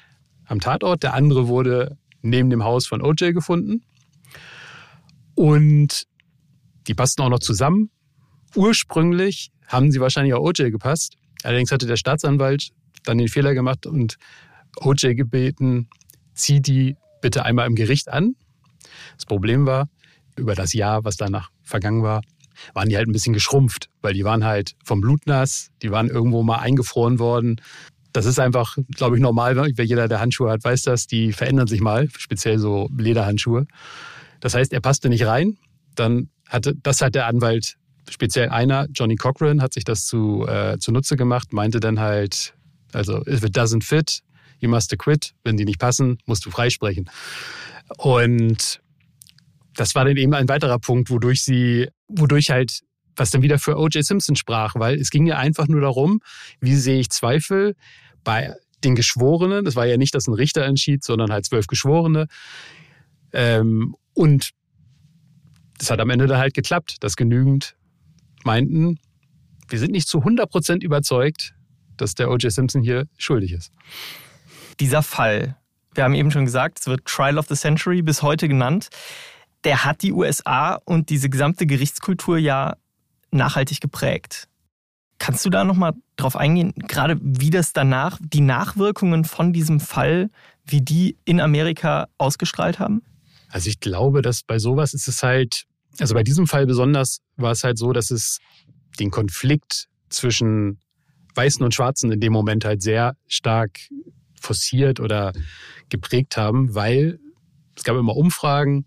am 0.47 0.59
Tatort, 0.59 1.03
der 1.03 1.13
andere 1.13 1.47
wurde 1.47 1.97
neben 2.21 2.49
dem 2.49 2.63
Haus 2.63 2.87
von 2.87 3.01
OJ 3.01 3.33
gefunden. 3.33 3.83
Und 5.35 6.07
die 6.87 6.93
passten 6.93 7.21
auch 7.21 7.29
noch 7.29 7.39
zusammen. 7.39 7.91
Ursprünglich 8.55 9.51
haben 9.67 9.91
sie 9.91 9.99
wahrscheinlich 9.99 10.33
auch 10.33 10.41
OJ 10.41 10.71
gepasst. 10.71 11.17
Allerdings 11.43 11.71
hatte 11.71 11.85
der 11.85 11.97
Staatsanwalt 11.97 12.69
dann 13.03 13.17
den 13.17 13.27
Fehler 13.27 13.53
gemacht 13.53 13.85
und 13.85 14.17
OJ 14.77 15.13
gebeten, 15.15 15.89
zieh 16.33 16.61
die 16.61 16.95
bitte 17.21 17.45
einmal 17.45 17.67
im 17.67 17.75
Gericht 17.75 18.09
an. 18.09 18.35
Das 19.15 19.25
Problem 19.25 19.65
war, 19.65 19.89
über 20.35 20.55
das 20.55 20.73
Jahr, 20.73 21.03
was 21.03 21.17
danach 21.17 21.49
vergangen 21.63 22.03
war, 22.03 22.21
waren 22.73 22.89
die 22.89 22.97
halt 22.97 23.07
ein 23.07 23.11
bisschen 23.11 23.33
geschrumpft, 23.33 23.89
weil 24.01 24.13
die 24.13 24.23
waren 24.23 24.43
halt 24.43 24.75
vom 24.83 25.01
Blut 25.01 25.25
nass, 25.25 25.71
die 25.81 25.91
waren 25.91 26.09
irgendwo 26.09 26.43
mal 26.43 26.57
eingefroren 26.57 27.19
worden. 27.19 27.61
Das 28.17 28.25
ist 28.25 28.39
einfach, 28.39 28.75
glaube 28.95 29.15
ich, 29.15 29.21
normal. 29.21 29.55
Wer 29.75 29.85
jeder, 29.85 30.07
der 30.07 30.19
Handschuhe 30.19 30.49
hat, 30.49 30.63
weiß 30.63 30.81
das. 30.81 31.05
Die 31.05 31.33
verändern 31.33 31.67
sich 31.67 31.81
mal, 31.81 32.09
speziell 32.17 32.57
so 32.57 32.89
Lederhandschuhe. 32.97 33.67
Das 34.39 34.55
heißt, 34.55 34.73
er 34.73 34.79
passte 34.79 35.09
nicht 35.09 35.27
rein. 35.27 35.59
Dann 35.93 36.31
hatte, 36.49 36.73
das 36.81 37.01
hat 37.01 37.13
der 37.13 37.27
Anwalt, 37.27 37.75
speziell 38.09 38.49
einer, 38.49 38.87
Johnny 38.91 39.17
Cochran, 39.17 39.61
hat 39.61 39.75
sich 39.75 39.83
das 39.83 40.07
zu, 40.07 40.47
äh, 40.47 40.79
zunutze 40.79 41.15
gemacht, 41.15 41.53
meinte 41.53 41.79
dann 41.79 41.99
halt, 41.99 42.55
also, 42.91 43.21
if 43.27 43.43
it 43.43 43.55
doesn't 43.55 43.83
fit, 43.83 44.23
you 44.57 44.67
must 44.67 44.97
quit. 44.97 45.35
Wenn 45.43 45.55
die 45.55 45.65
nicht 45.65 45.79
passen, 45.79 46.17
musst 46.25 46.43
du 46.43 46.49
freisprechen. 46.49 47.11
Und 47.97 48.81
das 49.75 49.93
war 49.93 50.05
dann 50.05 50.17
eben 50.17 50.33
ein 50.33 50.49
weiterer 50.49 50.79
Punkt, 50.79 51.11
wodurch 51.11 51.43
sie, 51.43 51.87
wodurch 52.07 52.49
halt, 52.49 52.79
was 53.15 53.29
dann 53.29 53.43
wieder 53.43 53.59
für 53.59 53.77
O.J. 53.77 54.03
Simpson 54.03 54.35
sprach, 54.35 54.73
weil 54.73 54.95
es 54.99 55.11
ging 55.11 55.27
ja 55.27 55.37
einfach 55.37 55.67
nur 55.67 55.81
darum, 55.81 56.19
wie 56.61 56.75
sehe 56.75 56.99
ich 56.99 57.11
Zweifel 57.11 57.75
bei 58.27 58.53
den 58.83 58.95
Geschworenen. 58.95 59.63
Das 59.65 59.75
war 59.75 59.85
ja 59.85 59.97
nicht, 59.97 60.13
dass 60.13 60.27
ein 60.27 60.33
Richter 60.33 60.65
entschied, 60.65 61.03
sondern 61.03 61.31
halt 61.31 61.45
zwölf 61.45 61.67
Geschworene. 61.67 62.27
Ähm, 63.31 63.95
und 64.13 64.51
das 65.77 65.89
hat 65.89 65.99
am 65.99 66.09
Ende 66.09 66.27
dann 66.27 66.37
halt 66.37 66.53
geklappt, 66.53 66.97
dass 66.99 67.15
genügend 67.15 67.75
meinten, 68.43 68.99
wir 69.69 69.79
sind 69.79 69.91
nicht 69.91 70.07
zu 70.07 70.19
100 70.19 70.49
Prozent 70.49 70.83
überzeugt, 70.83 71.53
dass 71.95 72.15
der 72.15 72.29
O.J. 72.29 72.51
Simpson 72.51 72.83
hier 72.83 73.07
schuldig 73.17 73.53
ist. 73.53 73.71
Dieser 74.79 75.03
Fall, 75.03 75.55
wir 75.93 76.03
haben 76.03 76.13
eben 76.13 76.31
schon 76.31 76.45
gesagt, 76.45 76.79
es 76.81 76.87
wird 76.87 77.05
Trial 77.05 77.37
of 77.37 77.47
the 77.47 77.55
Century 77.55 78.01
bis 78.01 78.21
heute 78.21 78.47
genannt 78.47 78.89
der 79.63 79.83
hat 79.83 80.01
die 80.01 80.13
USA 80.13 80.79
und 80.85 81.09
diese 81.09 81.29
gesamte 81.29 81.65
Gerichtskultur 81.65 82.37
ja 82.37 82.77
nachhaltig 83.31 83.81
geprägt. 83.81 84.47
Kannst 85.19 85.45
du 85.45 85.49
da 85.49 85.63
nochmal 85.63 85.93
drauf 86.15 86.35
eingehen, 86.35 86.73
gerade 86.75 87.17
wie 87.21 87.49
das 87.49 87.73
danach, 87.73 88.19
die 88.21 88.41
Nachwirkungen 88.41 89.25
von 89.25 89.51
diesem 89.51 89.79
Fall, 89.79 90.29
wie 90.65 90.81
die 90.81 91.17
in 91.25 91.39
Amerika 91.39 92.07
ausgestrahlt 92.17 92.79
haben? 92.79 93.01
Also 93.49 93.69
ich 93.69 93.79
glaube, 93.79 94.21
dass 94.21 94.43
bei 94.43 94.59
sowas 94.59 94.93
ist 94.93 95.07
es 95.07 95.23
halt, 95.23 95.63
also 95.99 96.13
bei 96.13 96.23
diesem 96.23 96.47
Fall 96.47 96.65
besonders 96.65 97.21
war 97.35 97.51
es 97.51 97.63
halt 97.63 97.77
so, 97.77 97.93
dass 97.93 98.11
es 98.11 98.39
den 98.99 99.09
Konflikt 99.09 99.87
zwischen 100.09 100.79
Weißen 101.35 101.63
und 101.63 101.73
Schwarzen 101.73 102.11
in 102.11 102.19
dem 102.19 102.33
Moment 102.33 102.65
halt 102.65 102.81
sehr 102.81 103.15
stark 103.27 103.79
forciert 104.39 104.99
oder 104.99 105.33
geprägt 105.89 106.37
haben, 106.37 106.75
weil 106.75 107.19
es 107.75 107.83
gab 107.83 107.95
immer 107.95 108.15
Umfragen, 108.15 108.85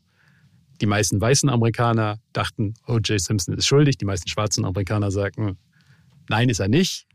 die 0.80 0.86
meisten 0.86 1.20
weißen 1.20 1.48
Amerikaner 1.48 2.18
dachten, 2.32 2.74
O.J. 2.86 3.20
Simpson 3.20 3.54
ist 3.56 3.66
schuldig. 3.66 3.98
Die 3.98 4.04
meisten 4.04 4.28
schwarzen 4.28 4.64
Amerikaner 4.64 5.10
sagten, 5.10 5.58
nein, 6.30 6.48
ist 6.48 6.60
er 6.60 6.68
nicht. 6.68 7.06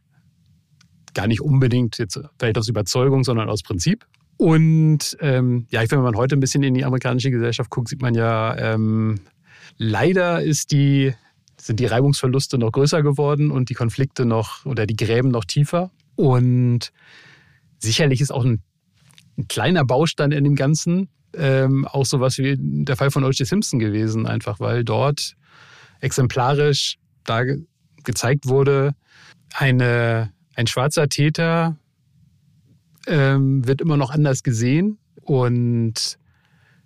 Gar 1.14 1.28
nicht 1.28 1.42
unbedingt 1.42 1.98
jetzt 1.98 2.20
vielleicht 2.38 2.58
aus 2.58 2.68
Überzeugung, 2.68 3.24
sondern 3.24 3.50
aus 3.50 3.64
Prinzip. 3.64 4.06
Und 4.38 5.18
ähm, 5.22 5.66
ja, 5.72 5.82
wenn 5.90 6.02
man 6.02 6.18
heute 6.18 6.36
ein 6.36 6.42
bisschen 6.42 6.62
in 6.62 6.74
die 6.74 6.84
amerikanische 6.84 7.32
Gesellschaft 7.32 7.70
guckt, 7.70 7.88
sieht 7.88 8.02
man 8.02 8.14
ja, 8.14 8.56
ähm, 8.58 9.22
leider 9.78 10.44
ist 10.44 10.72
die, 10.72 11.14
sind 11.58 11.80
die 11.80 11.86
Reibungsverluste 11.86 12.58
noch 12.58 12.74
größer 12.74 13.02
geworden 13.02 13.50
und 13.50 13.70
die 13.70 13.74
Konflikte 13.74 14.26
noch 14.26 14.66
oder 14.66 14.86
die 14.86 14.98
Gräben 14.98 15.30
noch 15.30 15.46
tiefer. 15.46 15.92
Und 16.16 16.92
sicherlich 17.80 18.20
ist 18.20 18.32
auch 18.32 18.44
ein, 18.44 18.62
ein 19.38 19.48
kleiner 19.48 19.86
Baustein 19.86 20.34
in 20.34 20.44
dem 20.44 20.56
Ganzen, 20.56 21.08
ähm, 21.34 21.88
auch 21.88 22.06
sowas 22.06 22.38
wie 22.38 22.58
der 22.60 22.98
Fall 22.98 23.12
von 23.12 23.24
O.J. 23.24 23.48
Simpson 23.48 23.80
gewesen, 23.80 24.28
einfach 24.28 24.60
weil 24.60 24.84
dort 24.84 25.36
exemplarisch 26.02 26.98
da 27.24 27.44
gezeigt 28.06 28.48
wurde, 28.48 28.96
eine, 29.54 30.32
ein 30.56 30.68
schwarzer 30.68 31.10
Täter 31.10 31.78
ähm, 33.08 33.68
wird 33.68 33.82
immer 33.82 33.98
noch 33.98 34.12
anders 34.12 34.44
gesehen 34.44 34.98
und 35.22 36.18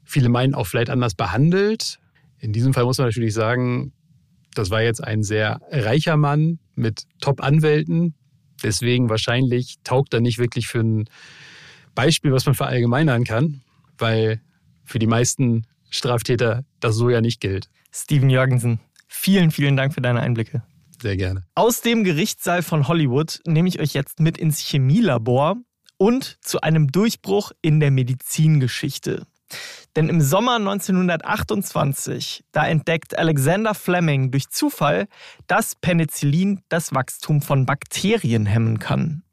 viele 0.03 0.29
meinen 0.29 0.55
auch 0.55 0.67
vielleicht 0.67 0.89
anders 0.89 1.15
behandelt. 1.15 1.99
In 2.39 2.53
diesem 2.53 2.73
Fall 2.73 2.85
muss 2.85 2.97
man 2.97 3.07
natürlich 3.07 3.33
sagen, 3.33 3.93
das 4.55 4.69
war 4.69 4.81
jetzt 4.81 5.03
ein 5.03 5.23
sehr 5.23 5.61
reicher 5.71 6.17
Mann 6.17 6.59
mit 6.75 7.03
Top-Anwälten. 7.21 8.15
Deswegen 8.63 9.09
wahrscheinlich 9.09 9.75
taugt 9.83 10.13
er 10.13 10.21
nicht 10.21 10.39
wirklich 10.39 10.67
für 10.67 10.79
ein 10.79 11.09
Beispiel, 11.95 12.31
was 12.31 12.45
man 12.45 12.55
verallgemeinern 12.55 13.23
kann 13.23 13.61
weil 13.99 14.41
für 14.85 14.99
die 14.99 15.07
meisten 15.07 15.65
Straftäter 15.89 16.63
das 16.79 16.95
so 16.95 17.09
ja 17.09 17.21
nicht 17.21 17.41
gilt. 17.41 17.69
Steven 17.91 18.29
Jürgensen, 18.29 18.79
vielen, 19.07 19.51
vielen 19.51 19.75
Dank 19.75 19.93
für 19.93 20.01
deine 20.01 20.19
Einblicke. 20.21 20.63
Sehr 21.01 21.17
gerne. 21.17 21.43
Aus 21.55 21.81
dem 21.81 22.03
Gerichtssaal 22.03 22.61
von 22.61 22.87
Hollywood 22.87 23.39
nehme 23.45 23.69
ich 23.69 23.79
euch 23.79 23.93
jetzt 23.93 24.19
mit 24.19 24.37
ins 24.37 24.59
Chemielabor 24.59 25.57
und 25.97 26.37
zu 26.41 26.61
einem 26.61 26.91
Durchbruch 26.91 27.51
in 27.61 27.79
der 27.79 27.91
Medizingeschichte. 27.91 29.25
Denn 29.95 30.09
im 30.09 30.21
Sommer 30.21 30.55
1928, 30.55 32.43
da 32.51 32.67
entdeckt 32.67 33.17
Alexander 33.17 33.73
Fleming 33.73 34.31
durch 34.31 34.49
Zufall, 34.49 35.07
dass 35.47 35.75
Penicillin 35.75 36.61
das 36.69 36.93
Wachstum 36.93 37.41
von 37.41 37.65
Bakterien 37.65 38.45
hemmen 38.45 38.79
kann. 38.79 39.23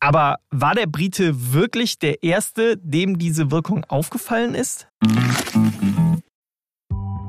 Aber 0.00 0.38
war 0.50 0.74
der 0.74 0.86
Brite 0.86 1.52
wirklich 1.52 2.00
der 2.00 2.24
Erste, 2.24 2.76
dem 2.78 3.18
diese 3.18 3.52
Wirkung 3.52 3.84
aufgefallen 3.84 4.56
ist? 4.56 4.88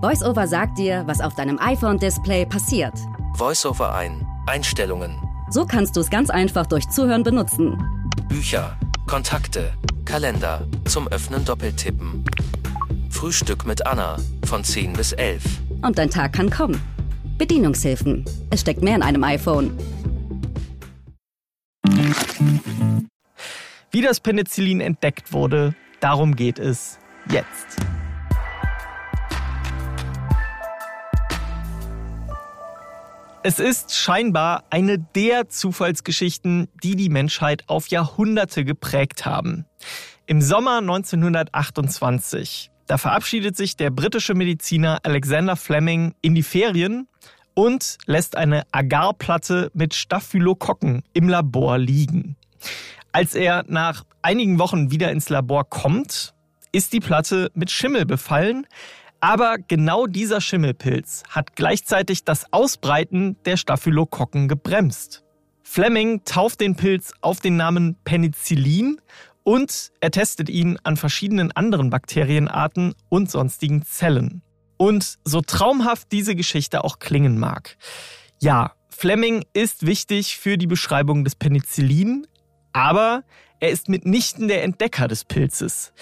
VoiceOver 0.02 0.48
sagt 0.48 0.80
dir, 0.80 1.04
was 1.06 1.22
auf 1.22 1.36
deinem 1.36 1.60
iPhone-Display 1.60 2.48
passiert. 2.48 2.96
VoiceOver 3.36 3.96
ein. 3.96 4.28
Einstellungen. 4.46 5.18
So 5.50 5.66
kannst 5.66 5.96
du 5.96 6.02
es 6.02 6.10
ganz 6.10 6.30
einfach 6.30 6.68
durch 6.68 6.88
Zuhören 6.90 7.24
benutzen. 7.24 7.82
Bücher, 8.30 8.78
Kontakte, 9.08 9.74
Kalender, 10.06 10.68
zum 10.86 11.08
Öffnen 11.08 11.44
doppeltippen. 11.44 12.26
Frühstück 13.10 13.66
mit 13.66 13.88
Anna 13.88 14.18
von 14.46 14.64
10 14.64 14.94
bis 14.94 15.14
11. 15.14 15.44
Und 15.82 15.98
dein 15.98 16.10
Tag 16.10 16.34
kann 16.34 16.50
kommen. 16.50 16.80
Bedienungshilfen. 17.38 18.24
Es 18.52 18.62
steckt 18.62 18.84
mehr 18.84 18.96
in 18.96 19.02
einem 19.02 19.24
iPhone. 19.24 19.78
Wie 23.92 24.02
das 24.02 24.20
Penicillin 24.20 24.80
entdeckt 24.80 25.34
wurde, 25.34 25.74
darum 26.00 26.36
geht 26.36 26.60
es 26.60 27.00
jetzt. 27.30 27.78
Es 33.46 33.60
ist 33.60 33.94
scheinbar 33.94 34.64
eine 34.70 34.98
der 34.98 35.50
Zufallsgeschichten, 35.50 36.70
die 36.82 36.96
die 36.96 37.10
Menschheit 37.10 37.66
auf 37.68 37.88
Jahrhunderte 37.88 38.64
geprägt 38.64 39.26
haben. 39.26 39.66
Im 40.26 40.42
Sommer 40.42 40.78
1928, 40.78 42.72
da 42.88 42.98
verabschiedet 42.98 43.58
sich 43.58 43.76
der 43.76 43.90
britische 43.90 44.34
Mediziner 44.34 45.02
Alexander 45.04 45.58
Fleming 45.58 46.16
in 46.22 46.36
die 46.36 46.44
Ferien 46.44 47.10
und 47.54 47.98
lässt 48.06 48.38
eine 48.38 48.64
Agarplatte 48.72 49.72
mit 49.74 49.94
Staphylokokken 49.94 51.04
im 51.12 51.28
Labor 51.28 51.78
liegen. 51.78 52.38
Als 53.12 53.36
er 53.36 53.66
nach 53.68 54.06
einigen 54.22 54.58
Wochen 54.58 54.90
wieder 54.90 55.12
ins 55.12 55.28
Labor 55.28 55.66
kommt, 55.66 56.34
ist 56.72 56.94
die 56.94 57.02
Platte 57.02 57.52
mit 57.56 57.72
Schimmel 57.72 58.06
befallen, 58.06 58.66
aber 59.24 59.58
genau 59.58 60.06
dieser 60.06 60.42
Schimmelpilz 60.42 61.24
hat 61.30 61.56
gleichzeitig 61.56 62.26
das 62.26 62.52
Ausbreiten 62.52 63.38
der 63.46 63.56
Staphylokokken 63.56 64.50
gebremst. 64.50 65.24
Fleming 65.64 66.26
tauft 66.26 66.60
den 66.60 66.76
Pilz 66.76 67.14
auf 67.22 67.40
den 67.40 67.56
Namen 67.56 67.96
Penicillin 68.04 69.00
und 69.44 69.94
er 70.02 70.12
testet 70.12 70.50
ihn 70.50 70.78
an 70.84 70.98
verschiedenen 70.98 71.54
anderen 71.54 71.90
Bakterienarten 71.90 72.96
und 73.08 73.32
sonstigen 73.32 73.86
Zellen. 73.86 74.42
Und 74.76 75.18
so 75.24 75.40
traumhaft 75.40 76.12
diese 76.12 76.36
Geschichte 76.36 76.84
auch 76.84 77.00
klingen 77.00 77.40
mag. 77.40 77.78
Ja, 78.42 78.74
Fleming 78.90 79.46
ist 79.54 79.86
wichtig 79.86 80.38
für 80.38 80.58
die 80.58 80.68
Beschreibung 80.68 81.24
des 81.24 81.36
Penicillin, 81.36 82.28
aber 82.74 83.24
er 83.62 83.70
ist 83.70 83.88
mitnichten 83.88 84.50
der 84.50 84.66
Entdecker 84.66 85.08
des 85.08 85.24
Pilzes. 85.24 85.94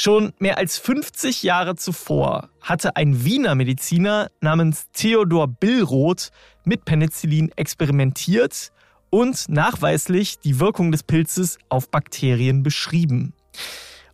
Schon 0.00 0.32
mehr 0.38 0.58
als 0.58 0.78
50 0.78 1.42
Jahre 1.42 1.74
zuvor 1.74 2.50
hatte 2.60 2.94
ein 2.94 3.24
Wiener 3.24 3.56
Mediziner 3.56 4.30
namens 4.40 4.86
Theodor 4.92 5.48
Billroth 5.48 6.30
mit 6.62 6.84
Penicillin 6.84 7.50
experimentiert 7.56 8.70
und 9.10 9.48
nachweislich 9.48 10.38
die 10.38 10.60
Wirkung 10.60 10.92
des 10.92 11.02
Pilzes 11.02 11.58
auf 11.68 11.90
Bakterien 11.90 12.62
beschrieben. 12.62 13.34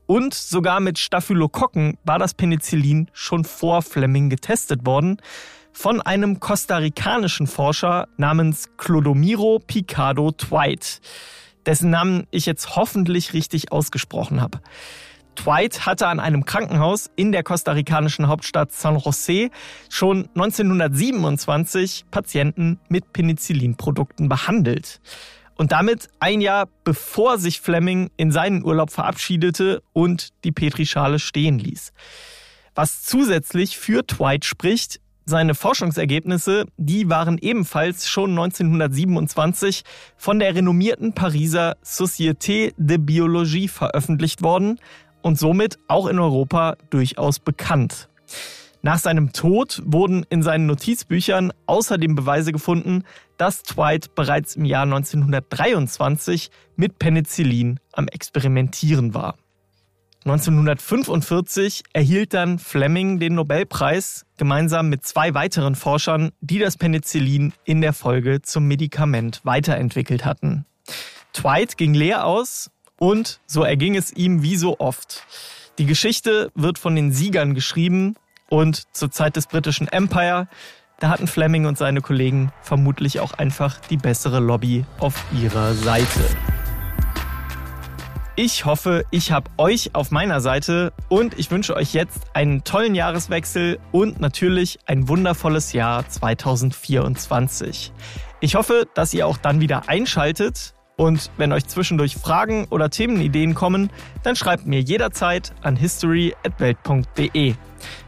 Und 0.06 0.32
sogar 0.32 0.80
mit 0.80 0.98
Staphylokokken 0.98 1.98
war 2.02 2.18
das 2.18 2.32
Penicillin 2.32 3.10
schon 3.12 3.44
vor 3.44 3.82
Fleming 3.82 4.30
getestet 4.30 4.86
worden 4.86 5.20
von 5.74 6.00
einem 6.00 6.40
kostarikanischen 6.40 7.46
Forscher 7.46 8.08
namens 8.16 8.70
Clodomiro 8.78 9.58
Picado 9.58 10.32
Twite, 10.32 11.02
dessen 11.66 11.90
Namen 11.90 12.26
ich 12.30 12.46
jetzt 12.46 12.74
hoffentlich 12.74 13.34
richtig 13.34 13.70
ausgesprochen 13.70 14.40
habe. 14.40 14.62
Dwight 15.36 15.86
hatte 15.86 16.08
an 16.08 16.20
einem 16.20 16.44
Krankenhaus 16.44 17.10
in 17.16 17.32
der 17.32 17.42
kostarikanischen 17.42 18.28
Hauptstadt 18.28 18.72
San 18.72 18.98
Jose 18.98 19.50
schon 19.90 20.28
1927 20.34 22.06
Patienten 22.10 22.78
mit 22.88 23.12
Penicillinprodukten 23.12 24.28
behandelt. 24.28 25.00
Und 25.56 25.72
damit 25.72 26.08
ein 26.18 26.40
Jahr 26.40 26.68
bevor 26.82 27.38
sich 27.38 27.60
Fleming 27.60 28.10
in 28.16 28.32
seinen 28.32 28.64
Urlaub 28.64 28.90
verabschiedete 28.90 29.82
und 29.92 30.30
die 30.44 30.52
Petrischale 30.52 31.18
stehen 31.18 31.58
ließ. 31.58 31.92
Was 32.74 33.02
zusätzlich 33.02 33.78
für 33.78 34.02
Dwight 34.02 34.44
spricht, 34.44 35.00
seine 35.26 35.54
Forschungsergebnisse, 35.54 36.66
die 36.76 37.08
waren 37.08 37.38
ebenfalls 37.38 38.08
schon 38.08 38.30
1927 38.30 39.82
von 40.16 40.38
der 40.38 40.54
renommierten 40.54 41.14
Pariser 41.14 41.76
Société 41.82 42.74
de 42.76 42.98
Biologie 42.98 43.68
veröffentlicht 43.68 44.42
worden 44.42 44.78
und 45.25 45.38
somit 45.38 45.78
auch 45.88 46.07
in 46.07 46.19
Europa 46.19 46.76
durchaus 46.90 47.38
bekannt. 47.38 48.09
Nach 48.83 48.99
seinem 48.99 49.33
Tod 49.33 49.83
wurden 49.87 50.26
in 50.28 50.43
seinen 50.43 50.66
Notizbüchern 50.66 51.52
außerdem 51.64 52.14
Beweise 52.14 52.52
gefunden, 52.52 53.04
dass 53.38 53.62
Dwight 53.62 54.14
bereits 54.14 54.57
im 54.57 54.66
Jahr 54.66 54.83
1923 54.83 56.50
mit 56.76 56.99
Penicillin 56.99 57.81
am 57.93 58.07
Experimentieren 58.09 59.14
war. 59.14 59.37
1945 60.26 61.85
erhielt 61.95 62.35
dann 62.35 62.59
Fleming 62.59 63.19
den 63.19 63.35
Nobelpreis 63.35 64.26
gemeinsam 64.37 64.90
mit 64.90 65.07
zwei 65.07 65.33
weiteren 65.33 65.75
Forschern, 65.75 66.33
die 66.43 66.59
das 66.59 66.76
Penicillin 66.76 67.54
in 67.64 67.81
der 67.81 67.95
Folge 67.95 68.43
zum 68.43 68.66
Medikament 68.66 69.40
weiterentwickelt 69.45 70.26
hatten. 70.26 70.66
Dwight 71.35 71.78
ging 71.78 71.95
leer 71.95 72.26
aus 72.26 72.71
und 72.98 73.40
so 73.46 73.62
erging 73.62 73.96
es 73.96 74.12
ihm 74.12 74.42
wie 74.42 74.56
so 74.56 74.78
oft. 74.78 75.24
Die 75.78 75.86
Geschichte 75.86 76.50
wird 76.54 76.78
von 76.78 76.94
den 76.94 77.12
Siegern 77.12 77.54
geschrieben 77.54 78.14
und 78.48 78.84
zur 78.94 79.10
Zeit 79.10 79.36
des 79.36 79.46
britischen 79.46 79.88
Empire, 79.88 80.48
da 81.00 81.08
hatten 81.08 81.26
Fleming 81.26 81.66
und 81.66 81.76
seine 81.76 82.00
Kollegen 82.00 82.52
vermutlich 82.62 83.18
auch 83.18 83.32
einfach 83.32 83.80
die 83.80 83.96
bessere 83.96 84.38
Lobby 84.38 84.84
auf 85.00 85.24
ihrer 85.32 85.74
Seite. 85.74 86.20
Ich 88.36 88.64
hoffe, 88.64 89.04
ich 89.12 89.30
habe 89.30 89.50
euch 89.58 89.94
auf 89.94 90.10
meiner 90.10 90.40
Seite 90.40 90.92
und 91.08 91.38
ich 91.38 91.52
wünsche 91.52 91.76
euch 91.76 91.94
jetzt 91.94 92.22
einen 92.34 92.64
tollen 92.64 92.94
Jahreswechsel 92.94 93.78
und 93.92 94.20
natürlich 94.20 94.78
ein 94.86 95.08
wundervolles 95.08 95.72
Jahr 95.72 96.08
2024. 96.08 97.92
Ich 98.40 98.54
hoffe, 98.56 98.88
dass 98.94 99.14
ihr 99.14 99.26
auch 99.26 99.36
dann 99.36 99.60
wieder 99.60 99.88
einschaltet 99.88 100.74
und 100.96 101.30
wenn 101.36 101.52
euch 101.52 101.66
zwischendurch 101.66 102.16
Fragen 102.16 102.66
oder 102.70 102.90
Themenideen 102.90 103.54
kommen, 103.54 103.90
dann 104.22 104.36
schreibt 104.36 104.66
mir 104.66 104.80
jederzeit 104.80 105.52
an 105.62 105.76
history@welt.de. 105.76 107.54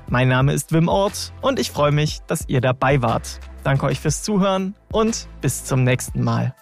Mein 0.08 0.28
Name 0.28 0.52
ist 0.52 0.72
Wim 0.72 0.88
Ort 0.88 1.32
und 1.40 1.58
ich 1.58 1.70
freue 1.70 1.92
mich, 1.92 2.20
dass 2.26 2.48
ihr 2.48 2.60
dabei 2.60 3.02
wart. 3.02 3.40
Danke 3.64 3.86
euch 3.86 4.00
fürs 4.00 4.22
Zuhören 4.22 4.74
und 4.92 5.28
bis 5.40 5.64
zum 5.64 5.82
nächsten 5.82 6.22
Mal. 6.22 6.54